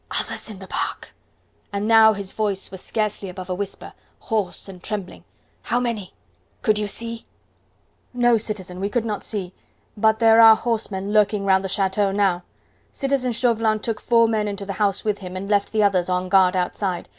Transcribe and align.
"Others 0.19 0.49
in 0.49 0.57
the 0.57 0.65
park!" 0.65 1.11
And 1.71 1.87
now 1.87 2.13
his 2.13 2.33
voice 2.33 2.71
was 2.71 2.81
scarcely 2.81 3.29
above 3.29 3.51
a 3.51 3.53
whisper, 3.53 3.93
hoarse 4.21 4.67
and 4.67 4.81
trembling. 4.81 5.25
"How 5.61 5.79
many? 5.79 6.15
Could 6.63 6.79
you 6.79 6.87
see?" 6.87 7.27
"No, 8.11 8.35
citizen, 8.35 8.79
we 8.79 8.89
could 8.89 9.05
not 9.05 9.23
see; 9.23 9.53
but 9.95 10.17
there 10.17 10.41
are 10.41 10.55
horsemen 10.55 11.13
lurking 11.13 11.45
round 11.45 11.63
the 11.63 11.69
chateau 11.69 12.11
now. 12.11 12.41
Citizen 12.91 13.31
Chauvelin 13.31 13.79
took 13.79 14.01
four 14.01 14.27
men 14.27 14.47
into 14.47 14.65
the 14.65 14.73
house 14.81 15.03
with 15.05 15.19
him 15.19 15.37
and 15.37 15.47
left 15.47 15.71
the 15.71 15.83
others 15.83 16.09
on 16.09 16.29
guard 16.29 16.55
outside. 16.55 17.07